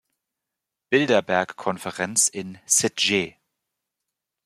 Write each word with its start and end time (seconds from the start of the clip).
Bilderberg-Konferenz 0.89 2.27
in 2.27 2.57
Sitges. 2.65 3.33